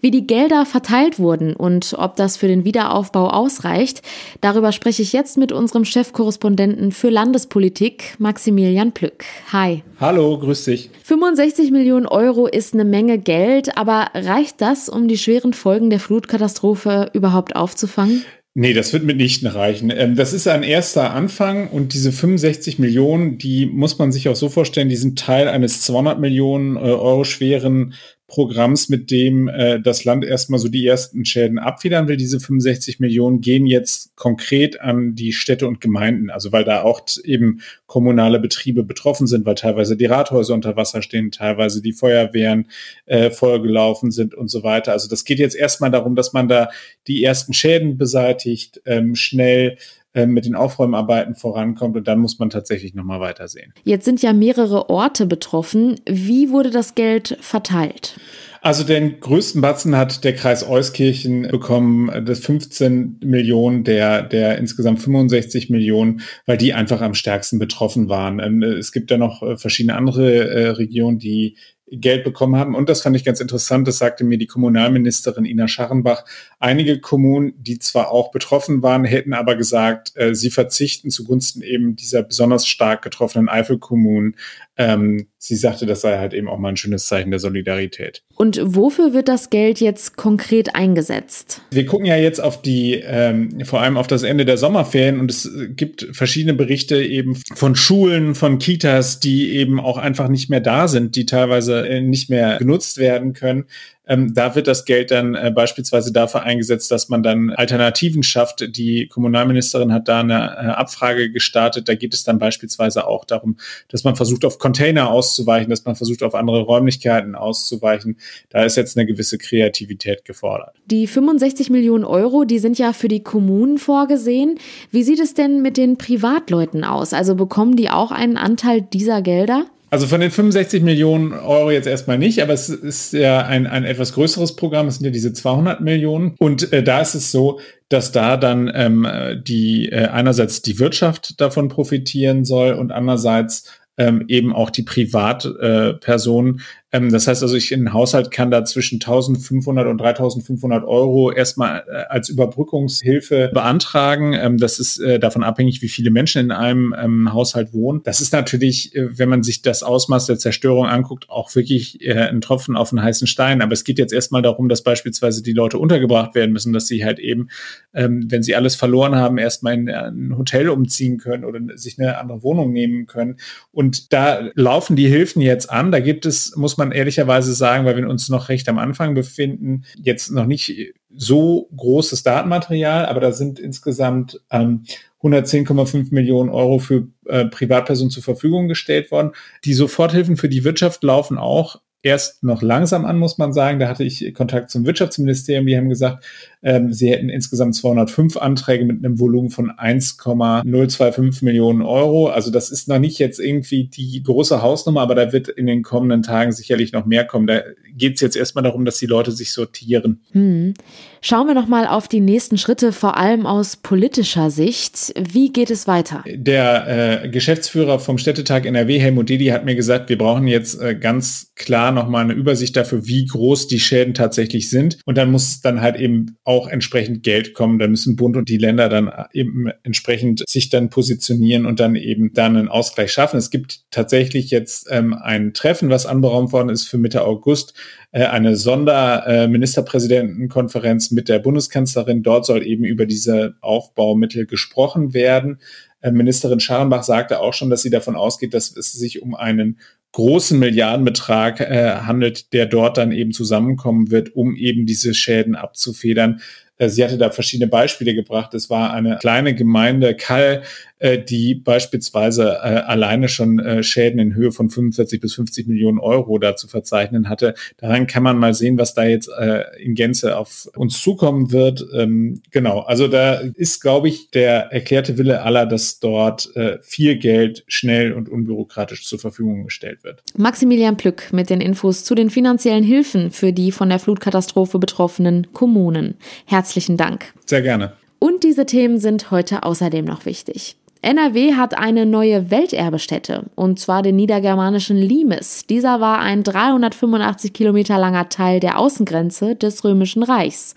Wie 0.00 0.10
die 0.10 0.26
Gelder 0.26 0.66
verteilt 0.66 1.20
wurden 1.20 1.54
und 1.54 1.94
ob 1.96 2.16
das 2.16 2.36
für 2.36 2.48
den 2.48 2.64
Wiederaufbau 2.64 3.28
ausreicht, 3.28 4.02
darüber 4.40 4.72
spreche 4.72 5.02
ich 5.02 5.12
jetzt 5.12 5.38
mit 5.38 5.52
unserem 5.52 5.84
Chefkorrespondenten 5.84 6.90
für 6.90 7.10
Landespolitik, 7.10 8.16
Maximilian 8.18 8.90
Plück. 8.90 9.24
Hi. 9.52 9.84
Hallo, 10.00 10.36
grüß 10.36 10.64
dich. 10.64 10.90
65 11.04 11.70
Millionen 11.70 12.06
Euro 12.06 12.46
ist 12.46 12.74
eine 12.74 12.84
Menge 12.84 13.18
Geld, 13.18 13.76
aber 13.76 14.08
reicht 14.14 14.60
das? 14.60 14.79
Das, 14.80 14.88
um 14.88 15.08
die 15.08 15.18
schweren 15.18 15.52
Folgen 15.52 15.90
der 15.90 16.00
Flutkatastrophe 16.00 17.10
überhaupt 17.12 17.56
aufzufangen? 17.56 18.24
Nee, 18.54 18.72
das 18.72 18.92
wird 18.92 19.04
mitnichten 19.04 19.46
reichen. 19.46 19.92
Ähm, 19.94 20.16
das 20.16 20.32
ist 20.32 20.48
ein 20.48 20.64
erster 20.64 21.12
Anfang 21.12 21.68
und 21.68 21.94
diese 21.94 22.10
65 22.10 22.78
Millionen, 22.78 23.38
die 23.38 23.66
muss 23.66 23.98
man 23.98 24.10
sich 24.10 24.28
auch 24.28 24.34
so 24.34 24.48
vorstellen, 24.48 24.88
die 24.88 24.96
sind 24.96 25.18
Teil 25.18 25.48
eines 25.48 25.82
200 25.82 26.18
Millionen 26.18 26.76
äh, 26.76 26.80
Euro 26.80 27.22
schweren 27.24 27.94
Programms, 28.30 28.88
mit 28.88 29.10
dem 29.10 29.48
äh, 29.48 29.80
das 29.80 30.04
Land 30.04 30.24
erstmal 30.24 30.60
so 30.60 30.68
die 30.68 30.86
ersten 30.86 31.24
Schäden 31.24 31.58
abfedern 31.58 32.06
will. 32.06 32.16
Diese 32.16 32.38
65 32.38 33.00
Millionen 33.00 33.40
gehen 33.40 33.66
jetzt 33.66 34.14
konkret 34.14 34.80
an 34.80 35.16
die 35.16 35.32
Städte 35.32 35.66
und 35.66 35.80
Gemeinden, 35.80 36.30
also 36.30 36.52
weil 36.52 36.62
da 36.62 36.82
auch 36.82 37.00
eben 37.24 37.60
kommunale 37.86 38.38
Betriebe 38.38 38.84
betroffen 38.84 39.26
sind, 39.26 39.44
weil 39.46 39.56
teilweise 39.56 39.96
die 39.96 40.06
Rathäuser 40.06 40.54
unter 40.54 40.76
Wasser 40.76 41.02
stehen, 41.02 41.32
teilweise 41.32 41.82
die 41.82 41.92
Feuerwehren 41.92 42.68
äh, 43.06 43.30
vollgelaufen 43.30 44.12
sind 44.12 44.34
und 44.34 44.48
so 44.48 44.62
weiter. 44.62 44.92
Also 44.92 45.08
das 45.08 45.24
geht 45.24 45.40
jetzt 45.40 45.56
erstmal 45.56 45.90
darum, 45.90 46.14
dass 46.14 46.32
man 46.32 46.46
da 46.46 46.68
die 47.08 47.24
ersten 47.24 47.52
Schäden 47.52 47.98
beseitigt, 47.98 48.80
ähm, 48.86 49.16
schnell 49.16 49.76
äh, 50.12 50.26
mit 50.26 50.44
den 50.44 50.54
Aufräumarbeiten 50.54 51.34
vorankommt 51.36 51.96
und 51.96 52.08
dann 52.08 52.18
muss 52.18 52.38
man 52.38 52.50
tatsächlich 52.50 52.94
nochmal 52.94 53.20
weitersehen. 53.20 53.72
Jetzt 53.84 54.04
sind 54.04 54.22
ja 54.22 54.32
mehrere 54.32 54.90
Orte 54.90 55.26
betroffen. 55.26 56.00
Wie 56.08 56.50
wurde 56.50 56.70
das 56.70 56.94
Geld 56.94 57.36
verteilt? 57.40 58.18
Also 58.62 58.84
den 58.84 59.20
größten 59.20 59.62
Batzen 59.62 59.96
hat 59.96 60.22
der 60.22 60.34
Kreis 60.34 60.68
Euskirchen 60.68 61.48
bekommen, 61.48 62.10
das 62.26 62.40
15 62.40 63.20
Millionen 63.24 63.84
der, 63.84 64.22
der 64.22 64.58
insgesamt 64.58 65.00
65 65.00 65.70
Millionen, 65.70 66.20
weil 66.44 66.58
die 66.58 66.74
einfach 66.74 67.00
am 67.00 67.14
stärksten 67.14 67.58
betroffen 67.58 68.10
waren. 68.10 68.38
Ähm, 68.38 68.62
es 68.62 68.92
gibt 68.92 69.10
ja 69.10 69.16
noch 69.16 69.42
äh, 69.42 69.56
verschiedene 69.56 69.96
andere 69.96 70.50
äh, 70.50 70.68
Regionen, 70.70 71.18
die 71.18 71.56
Geld 71.90 72.24
bekommen 72.24 72.56
haben. 72.56 72.74
Und 72.74 72.88
das 72.88 73.02
fand 73.02 73.16
ich 73.16 73.24
ganz 73.24 73.40
interessant, 73.40 73.88
das 73.88 73.98
sagte 73.98 74.24
mir 74.24 74.38
die 74.38 74.46
Kommunalministerin 74.46 75.44
Ina 75.44 75.68
Scharrenbach. 75.68 76.24
Einige 76.58 77.00
Kommunen, 77.00 77.52
die 77.58 77.78
zwar 77.78 78.10
auch 78.10 78.30
betroffen 78.30 78.82
waren, 78.82 79.04
hätten 79.04 79.32
aber 79.32 79.56
gesagt, 79.56 80.12
äh, 80.16 80.34
sie 80.34 80.50
verzichten 80.50 81.10
zugunsten 81.10 81.62
eben 81.62 81.96
dieser 81.96 82.22
besonders 82.22 82.66
stark 82.66 83.02
getroffenen 83.02 83.48
Eifelkommunen. 83.48 84.36
Ähm, 84.80 85.26
sie 85.36 85.56
sagte, 85.56 85.84
das 85.84 86.00
sei 86.00 86.16
halt 86.16 86.32
eben 86.32 86.48
auch 86.48 86.58
mal 86.58 86.70
ein 86.70 86.76
schönes 86.78 87.04
Zeichen 87.04 87.30
der 87.30 87.38
Solidarität. 87.38 88.22
Und 88.34 88.58
wofür 88.64 89.12
wird 89.12 89.28
das 89.28 89.50
Geld 89.50 89.78
jetzt 89.78 90.16
konkret 90.16 90.74
eingesetzt? 90.74 91.60
Wir 91.70 91.84
gucken 91.84 92.06
ja 92.06 92.16
jetzt 92.16 92.42
auf 92.42 92.62
die, 92.62 92.94
ähm, 92.94 93.60
vor 93.64 93.82
allem 93.82 93.98
auf 93.98 94.06
das 94.06 94.22
Ende 94.22 94.46
der 94.46 94.56
Sommerferien 94.56 95.20
und 95.20 95.30
es 95.30 95.50
gibt 95.76 96.08
verschiedene 96.12 96.54
Berichte 96.54 97.02
eben 97.02 97.36
von 97.54 97.76
Schulen, 97.76 98.34
von 98.34 98.58
Kitas, 98.58 99.20
die 99.20 99.50
eben 99.50 99.80
auch 99.80 99.98
einfach 99.98 100.28
nicht 100.28 100.48
mehr 100.48 100.60
da 100.60 100.88
sind, 100.88 101.14
die 101.14 101.26
teilweise 101.26 101.86
äh, 101.86 102.00
nicht 102.00 102.30
mehr 102.30 102.56
genutzt 102.56 102.96
werden 102.96 103.34
können. 103.34 103.66
Ähm, 104.10 104.34
da 104.34 104.56
wird 104.56 104.66
das 104.66 104.84
Geld 104.84 105.12
dann 105.12 105.36
äh, 105.36 105.52
beispielsweise 105.54 106.12
dafür 106.12 106.42
eingesetzt, 106.42 106.90
dass 106.90 107.08
man 107.08 107.22
dann 107.22 107.50
Alternativen 107.50 108.24
schafft. 108.24 108.76
Die 108.76 109.06
Kommunalministerin 109.06 109.92
hat 109.92 110.08
da 110.08 110.18
eine 110.18 110.34
äh, 110.34 110.66
Abfrage 110.72 111.30
gestartet. 111.30 111.88
Da 111.88 111.94
geht 111.94 112.12
es 112.12 112.24
dann 112.24 112.40
beispielsweise 112.40 113.06
auch 113.06 113.24
darum, 113.24 113.56
dass 113.88 114.02
man 114.02 114.16
versucht, 114.16 114.44
auf 114.44 114.58
Container 114.58 115.10
auszuweichen, 115.10 115.70
dass 115.70 115.84
man 115.84 115.94
versucht, 115.94 116.24
auf 116.24 116.34
andere 116.34 116.62
Räumlichkeiten 116.62 117.36
auszuweichen. 117.36 118.16
Da 118.48 118.64
ist 118.64 118.76
jetzt 118.76 118.98
eine 118.98 119.06
gewisse 119.06 119.38
Kreativität 119.38 120.24
gefordert. 120.24 120.74
Die 120.86 121.06
65 121.06 121.70
Millionen 121.70 122.04
Euro, 122.04 122.42
die 122.42 122.58
sind 122.58 122.78
ja 122.78 122.92
für 122.92 123.06
die 123.08 123.22
Kommunen 123.22 123.78
vorgesehen. 123.78 124.58
Wie 124.90 125.04
sieht 125.04 125.20
es 125.20 125.34
denn 125.34 125.62
mit 125.62 125.76
den 125.76 125.98
Privatleuten 125.98 126.82
aus? 126.82 127.12
Also 127.12 127.36
bekommen 127.36 127.76
die 127.76 127.90
auch 127.90 128.10
einen 128.10 128.36
Anteil 128.36 128.82
dieser 128.82 129.22
Gelder? 129.22 129.66
Also 129.90 130.06
von 130.06 130.20
den 130.20 130.30
65 130.30 130.84
Millionen 130.84 131.32
Euro 131.32 131.72
jetzt 131.72 131.86
erstmal 131.86 132.16
nicht, 132.16 132.40
aber 132.42 132.52
es 132.52 132.68
ist 132.68 133.12
ja 133.12 133.44
ein, 133.44 133.66
ein 133.66 133.84
etwas 133.84 134.12
größeres 134.12 134.54
Programm. 134.54 134.86
Es 134.86 134.96
sind 134.96 135.04
ja 135.04 135.10
diese 135.10 135.32
200 135.32 135.80
Millionen. 135.80 136.36
Und 136.38 136.72
äh, 136.72 136.84
da 136.84 137.00
ist 137.00 137.14
es 137.14 137.32
so, 137.32 137.60
dass 137.88 138.12
da 138.12 138.36
dann 138.36 138.70
ähm, 138.72 139.06
die 139.42 139.88
äh, 139.90 140.06
einerseits 140.06 140.62
die 140.62 140.78
Wirtschaft 140.78 141.40
davon 141.40 141.68
profitieren 141.68 142.44
soll 142.44 142.74
und 142.74 142.92
andererseits 142.92 143.68
ähm, 143.98 144.24
eben 144.28 144.54
auch 144.54 144.70
die 144.70 144.84
Privatpersonen. 144.84 146.60
Äh, 146.90 147.00
ähm, 147.00 147.10
das 147.10 147.26
heißt 147.26 147.42
also, 147.42 147.56
ich 147.56 147.72
in 147.72 147.92
Haushalt 147.92 148.30
kann 148.30 148.50
da 148.50 148.64
zwischen 148.64 148.96
1500 148.96 149.86
und 149.86 149.98
3500 149.98 150.84
Euro 150.84 151.32
erstmal 151.32 151.84
äh, 151.88 152.04
als 152.08 152.28
Überbrückungshilfe 152.28 153.50
beantragen. 153.52 154.34
Ähm, 154.34 154.58
das 154.58 154.78
ist 154.78 154.98
äh, 154.98 155.18
davon 155.18 155.42
abhängig, 155.42 155.82
wie 155.82 155.88
viele 155.88 156.10
Menschen 156.10 156.40
in 156.40 156.50
einem 156.50 156.94
ähm, 156.98 157.32
Haushalt 157.32 157.72
wohnen. 157.72 158.00
Das 158.04 158.20
ist 158.20 158.32
natürlich, 158.32 158.94
äh, 158.94 159.18
wenn 159.18 159.28
man 159.28 159.42
sich 159.42 159.62
das 159.62 159.82
Ausmaß 159.82 160.26
der 160.26 160.38
Zerstörung 160.38 160.86
anguckt, 160.86 161.28
auch 161.28 161.54
wirklich 161.54 162.04
äh, 162.04 162.14
ein 162.14 162.40
Tropfen 162.40 162.76
auf 162.76 162.92
einen 162.92 163.02
heißen 163.02 163.26
Stein. 163.26 163.62
Aber 163.62 163.72
es 163.72 163.84
geht 163.84 163.98
jetzt 163.98 164.12
erstmal 164.12 164.42
darum, 164.42 164.68
dass 164.68 164.82
beispielsweise 164.82 165.42
die 165.42 165.52
Leute 165.52 165.78
untergebracht 165.78 166.34
werden 166.34 166.52
müssen, 166.52 166.72
dass 166.72 166.86
sie 166.86 167.04
halt 167.04 167.18
eben, 167.18 167.48
ähm, 167.94 168.26
wenn 168.28 168.42
sie 168.42 168.54
alles 168.54 168.76
verloren 168.76 169.16
haben, 169.16 169.38
erstmal 169.38 169.74
in 169.74 169.88
ein 169.88 170.36
Hotel 170.36 170.68
umziehen 170.68 171.18
können 171.18 171.44
oder 171.44 171.60
sich 171.76 171.98
eine 171.98 172.18
andere 172.18 172.42
Wohnung 172.42 172.72
nehmen 172.72 173.06
können. 173.06 173.36
Und 173.72 174.12
da 174.12 174.50
laufen 174.54 174.96
die 174.96 175.08
Hilfen 175.08 175.42
jetzt 175.42 175.70
an. 175.70 175.92
Da 175.92 176.00
gibt 176.00 176.26
es, 176.26 176.56
muss 176.56 176.76
man 176.76 176.79
ehrlicherweise 176.92 177.52
sagen, 177.54 177.84
weil 177.84 177.96
wir 177.96 178.08
uns 178.08 178.28
noch 178.28 178.48
recht 178.48 178.68
am 178.68 178.78
Anfang 178.78 179.14
befinden, 179.14 179.84
jetzt 179.96 180.30
noch 180.30 180.46
nicht 180.46 180.94
so 181.14 181.68
großes 181.76 182.22
Datenmaterial, 182.22 183.06
aber 183.06 183.20
da 183.20 183.32
sind 183.32 183.58
insgesamt 183.58 184.40
ähm, 184.50 184.84
110,5 185.22 186.14
Millionen 186.14 186.50
Euro 186.50 186.78
für 186.78 187.08
äh, 187.26 187.44
Privatpersonen 187.44 188.10
zur 188.10 188.22
Verfügung 188.22 188.68
gestellt 188.68 189.10
worden. 189.10 189.32
Die 189.64 189.74
Soforthilfen 189.74 190.36
für 190.36 190.48
die 190.48 190.64
Wirtschaft 190.64 191.02
laufen 191.02 191.36
auch 191.36 191.80
erst 192.02 192.42
noch 192.42 192.62
langsam 192.62 193.04
an, 193.04 193.18
muss 193.18 193.38
man 193.38 193.52
sagen. 193.52 193.78
Da 193.78 193.88
hatte 193.88 194.04
ich 194.04 194.32
Kontakt 194.34 194.70
zum 194.70 194.86
Wirtschaftsministerium. 194.86 195.66
Die 195.66 195.76
haben 195.76 195.88
gesagt, 195.88 196.24
ähm, 196.62 196.92
sie 196.92 197.10
hätten 197.10 197.28
insgesamt 197.28 197.74
205 197.74 198.36
Anträge 198.36 198.84
mit 198.84 199.04
einem 199.04 199.18
Volumen 199.18 199.50
von 199.50 199.70
1,025 199.70 201.42
Millionen 201.42 201.82
Euro. 201.82 202.28
Also 202.28 202.50
das 202.50 202.70
ist 202.70 202.88
noch 202.88 202.98
nicht 202.98 203.18
jetzt 203.18 203.38
irgendwie 203.38 203.84
die 203.84 204.22
große 204.22 204.62
Hausnummer, 204.62 205.00
aber 205.00 205.14
da 205.14 205.32
wird 205.32 205.48
in 205.48 205.66
den 205.66 205.82
kommenden 205.82 206.22
Tagen 206.22 206.52
sicherlich 206.52 206.92
noch 206.92 207.06
mehr 207.06 207.24
kommen. 207.24 207.46
Da 207.46 207.62
geht 207.94 208.14
es 208.14 208.20
jetzt 208.20 208.36
erstmal 208.36 208.64
darum, 208.64 208.84
dass 208.84 208.98
die 208.98 209.06
Leute 209.06 209.32
sich 209.32 209.52
sortieren. 209.52 210.20
Hm. 210.32 210.74
Schauen 211.22 211.46
wir 211.46 211.54
noch 211.54 211.66
mal 211.66 211.86
auf 211.86 212.08
die 212.08 212.20
nächsten 212.20 212.56
Schritte, 212.56 212.92
vor 212.92 213.16
allem 213.16 213.46
aus 213.46 213.76
politischer 213.76 214.50
Sicht. 214.50 215.12
Wie 215.18 215.52
geht 215.52 215.70
es 215.70 215.86
weiter? 215.86 216.24
Der 216.26 217.24
äh, 217.24 217.28
Geschäftsführer 217.28 217.98
vom 217.98 218.16
Städtetag 218.16 218.64
NRW, 218.64 218.98
Helmut 218.98 219.28
Didi, 219.28 219.46
hat 219.46 219.64
mir 219.64 219.74
gesagt, 219.74 220.08
wir 220.08 220.16
brauchen 220.16 220.46
jetzt 220.46 220.80
äh, 220.80 220.94
ganz 220.94 221.52
klar 221.56 221.89
noch 221.92 222.08
mal 222.08 222.22
eine 222.22 222.32
Übersicht 222.32 222.76
dafür, 222.76 223.06
wie 223.06 223.26
groß 223.26 223.68
die 223.68 223.80
Schäden 223.80 224.14
tatsächlich 224.14 224.70
sind. 224.70 224.98
Und 225.04 225.18
dann 225.18 225.30
muss 225.30 225.60
dann 225.60 225.80
halt 225.80 225.96
eben 225.96 226.36
auch 226.44 226.68
entsprechend 226.68 227.22
Geld 227.22 227.54
kommen. 227.54 227.78
Da 227.78 227.88
müssen 227.88 228.16
Bund 228.16 228.36
und 228.36 228.48
die 228.48 228.58
Länder 228.58 228.88
dann 228.88 229.10
eben 229.32 229.68
entsprechend 229.82 230.44
sich 230.48 230.68
dann 230.68 230.90
positionieren 230.90 231.66
und 231.66 231.80
dann 231.80 231.96
eben 231.96 232.32
dann 232.32 232.56
einen 232.56 232.68
Ausgleich 232.68 233.12
schaffen. 233.12 233.36
Es 233.36 233.50
gibt 233.50 233.82
tatsächlich 233.90 234.50
jetzt 234.50 234.86
ähm, 234.90 235.14
ein 235.14 235.54
Treffen, 235.54 235.90
was 235.90 236.06
anberaumt 236.06 236.52
worden 236.52 236.68
ist 236.68 236.88
für 236.88 236.98
Mitte 236.98 237.24
August 237.24 237.74
äh, 238.12 238.24
eine 238.24 238.56
Sonderministerpräsidentenkonferenz 238.56 241.12
mit 241.12 241.28
der 241.28 241.38
Bundeskanzlerin. 241.38 242.22
Dort 242.22 242.46
soll 242.46 242.66
eben 242.66 242.84
über 242.84 243.06
diese 243.06 243.54
Aufbaumittel 243.60 244.46
gesprochen 244.46 245.14
werden. 245.14 245.60
Äh, 246.00 246.10
Ministerin 246.10 246.60
Scharrenbach 246.60 247.02
sagte 247.02 247.40
auch 247.40 247.54
schon, 247.54 247.70
dass 247.70 247.82
sie 247.82 247.90
davon 247.90 248.16
ausgeht, 248.16 248.54
dass 248.54 248.76
es 248.76 248.92
sich 248.92 249.22
um 249.22 249.34
einen 249.34 249.78
großen 250.12 250.58
Milliardenbetrag 250.58 251.60
äh, 251.60 251.96
handelt, 252.00 252.52
der 252.52 252.66
dort 252.66 252.98
dann 252.98 253.12
eben 253.12 253.32
zusammenkommen 253.32 254.10
wird, 254.10 254.34
um 254.34 254.56
eben 254.56 254.86
diese 254.86 255.14
Schäden 255.14 255.54
abzufedern. 255.54 256.40
Äh, 256.80 256.88
sie 256.88 257.04
hatte 257.04 257.18
da 257.18 257.30
verschiedene 257.30 257.68
Beispiele 257.68 258.14
gebracht. 258.14 258.54
Es 258.54 258.70
war 258.70 258.92
eine 258.92 259.18
kleine 259.18 259.54
Gemeinde, 259.54 260.16
Kall, 260.16 260.62
äh, 260.98 261.18
die 261.22 261.54
beispielsweise 261.54 262.58
äh, 262.62 262.80
alleine 262.86 263.28
schon 263.28 263.58
äh, 263.58 263.82
Schäden 263.82 264.18
in 264.18 264.34
Höhe 264.34 264.50
von 264.50 264.70
45 264.70 265.20
bis 265.20 265.34
50 265.34 265.66
Millionen 265.66 265.98
Euro 265.98 266.38
da 266.38 266.56
zu 266.56 266.68
verzeichnen 266.68 267.28
hatte. 267.28 267.54
Daran 267.76 268.06
kann 268.06 268.22
man 268.22 268.38
mal 268.38 268.54
sehen, 268.54 268.78
was 268.78 268.94
da 268.94 269.04
jetzt 269.04 269.30
äh, 269.38 269.64
in 269.78 269.94
Gänze 269.94 270.36
auf 270.36 270.68
uns 270.74 271.00
zukommen 271.00 271.52
wird. 271.52 271.84
Ähm, 271.94 272.42
genau, 272.50 272.80
also 272.80 273.08
da 273.08 273.34
ist, 273.34 273.80
glaube 273.80 274.08
ich, 274.08 274.30
der 274.30 274.72
erklärte 274.72 275.18
Wille 275.18 275.42
aller, 275.42 275.66
dass 275.66 276.00
dort 276.00 276.54
äh, 276.56 276.78
viel 276.82 277.16
Geld 277.16 277.64
schnell 277.66 278.12
und 278.12 278.28
unbürokratisch 278.28 279.06
zur 279.06 279.18
Verfügung 279.18 279.64
gestellt 279.64 279.99
wird. 280.04 280.22
Maximilian 280.36 280.96
Plück 280.96 281.32
mit 281.32 281.50
den 281.50 281.60
Infos 281.60 282.04
zu 282.04 282.14
den 282.14 282.30
finanziellen 282.30 282.84
Hilfen 282.84 283.30
für 283.30 283.52
die 283.52 283.72
von 283.72 283.88
der 283.88 283.98
Flutkatastrophe 283.98 284.78
betroffenen 284.78 285.52
Kommunen. 285.52 286.14
Herzlichen 286.46 286.96
Dank. 286.96 287.32
Sehr 287.46 287.62
gerne. 287.62 287.92
Und 288.18 288.44
diese 288.44 288.66
Themen 288.66 288.98
sind 288.98 289.30
heute 289.30 289.62
außerdem 289.62 290.04
noch 290.04 290.26
wichtig. 290.26 290.76
NRW 291.02 291.54
hat 291.54 291.78
eine 291.78 292.04
neue 292.04 292.50
Welterbestätte, 292.50 293.46
und 293.54 293.78
zwar 293.78 294.02
den 294.02 294.16
niedergermanischen 294.16 294.98
Limes. 294.98 295.64
Dieser 295.66 295.98
war 295.98 296.18
ein 296.18 296.42
385 296.42 297.54
Kilometer 297.54 297.98
langer 297.98 298.28
Teil 298.28 298.60
der 298.60 298.78
Außengrenze 298.78 299.56
des 299.56 299.82
Römischen 299.82 300.22
Reichs. 300.22 300.74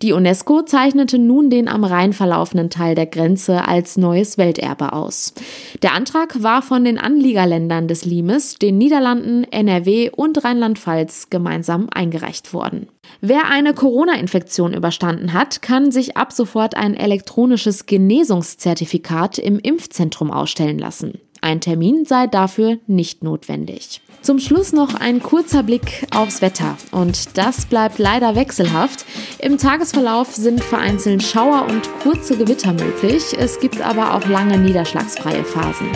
Die 0.00 0.12
UNESCO 0.12 0.62
zeichnete 0.62 1.18
nun 1.18 1.50
den 1.50 1.66
am 1.66 1.82
Rhein 1.82 2.12
verlaufenden 2.12 2.70
Teil 2.70 2.94
der 2.94 3.06
Grenze 3.06 3.66
als 3.66 3.96
neues 3.96 4.38
Welterbe 4.38 4.92
aus. 4.92 5.34
Der 5.82 5.92
Antrag 5.92 6.40
war 6.40 6.62
von 6.62 6.84
den 6.84 6.96
Anliegerländern 6.96 7.88
des 7.88 8.04
Limes, 8.04 8.60
den 8.60 8.78
Niederlanden, 8.78 9.42
NRW 9.42 10.10
und 10.10 10.44
Rheinland-Pfalz 10.44 11.30
gemeinsam 11.30 11.88
eingereicht 11.92 12.54
worden. 12.54 12.86
Wer 13.20 13.50
eine 13.50 13.74
Corona-Infektion 13.74 14.74
überstanden 14.74 15.32
hat, 15.32 15.62
kann 15.62 15.90
sich 15.90 16.16
ab 16.16 16.32
sofort 16.32 16.76
ein 16.76 16.94
elektronisches 16.94 17.86
Genesungszertifikat 17.86 19.38
im 19.38 19.58
Impfzentrum 19.58 20.30
ausstellen 20.30 20.78
lassen. 20.78 21.20
Ein 21.40 21.60
Termin 21.60 22.06
sei 22.06 22.26
dafür 22.26 22.78
nicht 22.86 23.22
notwendig. 23.22 24.00
Zum 24.22 24.38
Schluss 24.38 24.72
noch 24.72 24.94
ein 24.94 25.22
kurzer 25.22 25.62
Blick 25.62 26.06
aufs 26.10 26.40
Wetter. 26.40 26.78
Und 26.92 27.36
das 27.36 27.66
bleibt 27.66 27.98
leider 27.98 28.34
wechselhaft. 28.34 29.04
Im 29.38 29.58
Tagesverlauf 29.58 30.34
sind 30.34 30.64
vereinzelt 30.64 31.22
Schauer 31.22 31.66
und 31.68 31.82
kurze 32.02 32.38
Gewitter 32.38 32.72
möglich. 32.72 33.36
Es 33.36 33.60
gibt 33.60 33.82
aber 33.82 34.14
auch 34.14 34.26
lange 34.26 34.56
niederschlagsfreie 34.56 35.44
Phasen. 35.44 35.88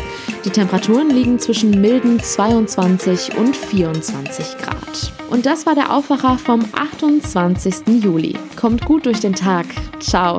Die 0.49 0.55
Temperaturen 0.55 1.11
liegen 1.11 1.38
zwischen 1.38 1.78
milden 1.78 2.19
22 2.21 3.37
und 3.37 3.55
24 3.55 4.57
Grad. 4.57 5.12
Und 5.28 5.45
das 5.45 5.67
war 5.67 5.75
der 5.75 5.95
Aufwacher 5.95 6.38
vom 6.38 6.64
28. 6.73 8.02
Juli. 8.02 8.35
Kommt 8.57 8.83
gut 8.87 9.05
durch 9.05 9.21
den 9.21 9.35
Tag. 9.35 9.67
Ciao. 10.00 10.38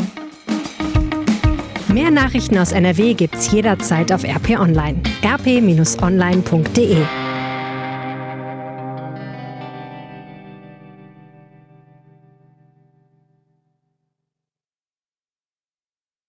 Mehr 1.94 2.10
Nachrichten 2.10 2.58
aus 2.58 2.72
NRW 2.72 3.14
gibt's 3.14 3.52
jederzeit 3.52 4.12
auf 4.12 4.24
RP 4.24 4.60
Online. 4.60 5.00
rp-online.de 5.24 7.06